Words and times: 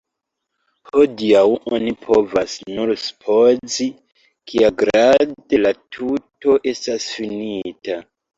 Hodiaŭ 0.93 1.43
oni 1.77 1.93
povas 2.05 2.55
nur 2.77 2.93
supozi, 3.01 3.87
kiagrade 4.53 5.61
la 5.61 5.75
tuto 5.99 6.57
estas 6.75 7.07
finita. 7.21 8.01